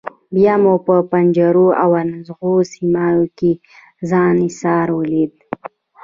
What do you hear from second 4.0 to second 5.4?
ځان ایسار ولید.